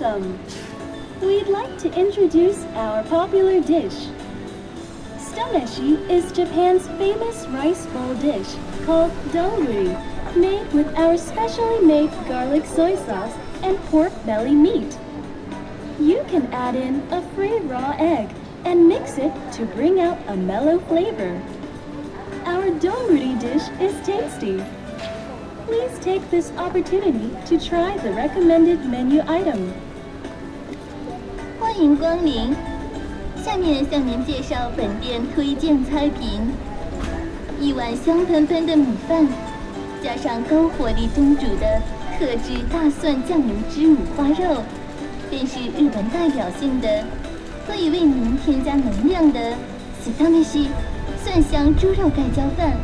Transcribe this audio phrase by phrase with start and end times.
[0.00, 0.38] welcome.
[1.20, 4.08] We'd like to introduce our popular dish.
[5.18, 8.54] Stoneshi is Japan's famous rice bowl dish
[8.84, 14.98] called donburi, made with our specially made garlic soy sauce and pork belly meat.
[15.98, 18.28] You can add in a free raw egg
[18.64, 21.40] and mix it to bring out a mellow flavor.
[22.44, 24.62] Our donburi dish is tasty.
[25.66, 29.72] Please take this opportunity to try the recommended menu item.
[31.58, 32.54] 欢迎光临。
[33.44, 36.40] 下面向您介绍本店推荐菜品：
[37.60, 39.26] 一碗香喷喷的米饭，
[40.00, 41.82] 加上高火力蒸煮的
[42.16, 44.62] 特制大蒜酱油汁五花肉，
[45.28, 47.04] 便是日本代表性的
[47.66, 49.40] 可以为您添加能量的
[50.00, 50.68] 喜汤面西
[51.24, 52.76] 蒜香猪肉盖浇饭。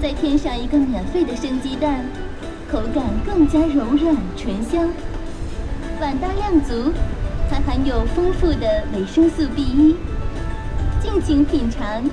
[0.00, 2.04] 再添上一个免费的生鸡蛋，
[2.70, 4.88] 口感更加柔软醇香，
[6.00, 6.92] 碗大量足，
[7.50, 9.96] 还含有丰富的维生素 B 一，
[11.02, 12.04] 敬请品尝。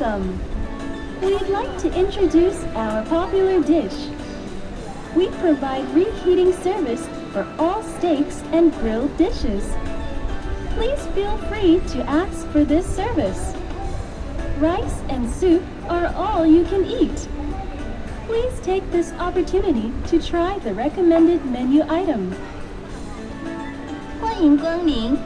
[0.00, 0.40] welcome.
[1.20, 4.08] We'd like to introduce our popular dish.
[5.14, 9.64] We provide reheating service for all steaks and grilled dishes.
[10.76, 13.54] Please feel free to ask for this service.
[14.58, 17.28] Rice and soup are all you can eat.
[18.26, 22.32] Please take this opportunity to try the recommended menu item.
[24.20, 25.16] 欢迎光临。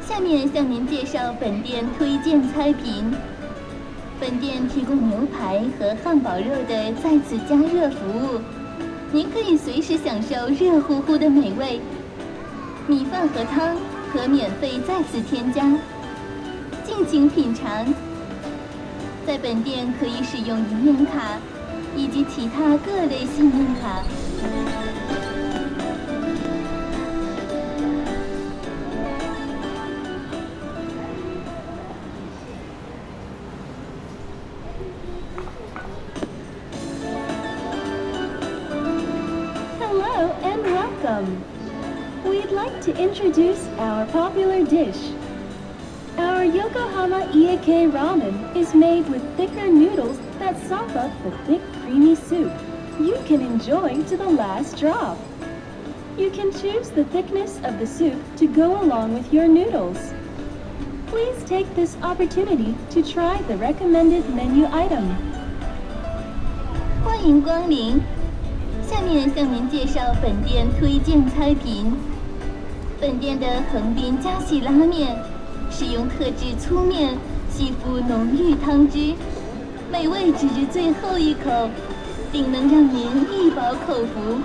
[0.00, 3.14] 下面向您介绍本店推荐菜品。
[4.23, 8.39] 本店提供牛排和汉堡肉的在此加热服务，
[9.11, 11.81] 您可以随时享受热乎乎的美味。
[12.87, 13.75] 米饭和汤
[14.13, 15.69] 可免费再次添加，
[16.85, 17.85] 敬请品尝。
[19.27, 21.37] 在本店可以使用银联卡
[21.93, 24.03] 以及其他各类信用卡。
[41.13, 42.23] Welcome!
[42.27, 45.11] We'd like to introduce our popular dish.
[46.17, 52.15] Our Yokohama Iekei ramen is made with thicker noodles that sop up the thick creamy
[52.15, 52.51] soup
[52.99, 55.19] you can enjoy to the last drop.
[56.17, 60.15] You can choose the thickness of the soup to go along with your noodles.
[61.05, 65.15] Please take this opportunity to try the recommended menu item.
[67.03, 68.01] 欢迎光临
[68.93, 71.91] 下面向您介绍本店推荐菜品。
[73.01, 75.17] 本店的横滨加喜拉面，
[75.71, 77.17] 使用特制粗面
[77.49, 79.15] 吸附浓郁汤汁，
[79.91, 81.67] 美味直至最后一口，
[82.31, 84.37] 定能让您一饱口福。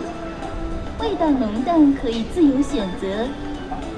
[0.98, 3.28] 味道浓淡可以自由选择，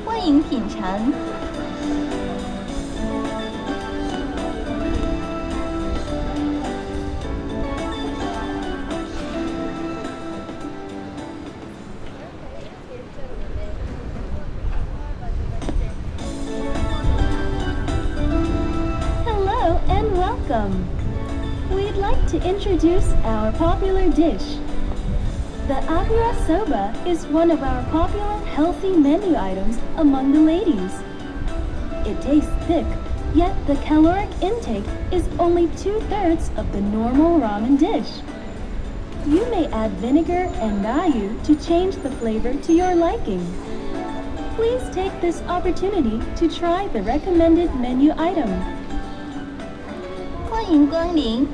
[0.04, 1.39] 欢迎品尝。
[20.70, 21.74] Welcome.
[21.74, 24.56] We'd like to introduce our popular dish.
[25.66, 30.92] The Abura Soba is one of our popular healthy menu items among the ladies.
[32.06, 32.86] It tastes thick,
[33.34, 38.22] yet the caloric intake is only two thirds of the normal ramen dish.
[39.26, 43.44] You may add vinegar and rayu to change the flavor to your liking.
[44.54, 48.79] Please take this opportunity to try the recommended menu item.
[50.62, 51.48] 欢迎光临。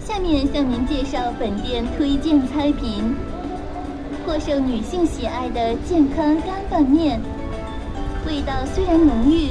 [0.00, 3.14] 下面向您介绍本店推荐菜品，
[4.24, 7.20] 颇受女性喜爱的健康干拌面，
[8.26, 9.50] 味道虽然浓郁，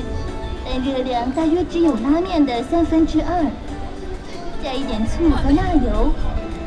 [0.65, 3.45] 但热量大约只有拉面的三分之二。
[4.63, 6.11] 加一点醋和辣油，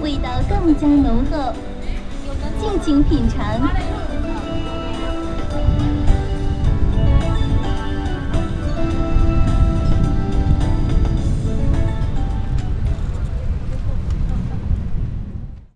[0.00, 1.52] 味道更加浓厚。
[2.60, 3.44] 敬请品尝。